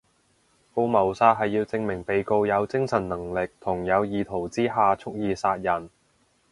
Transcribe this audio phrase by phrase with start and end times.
[0.73, 5.91] 告謀殺係要證明被告有精神能力同有意圖之下蓄意殺人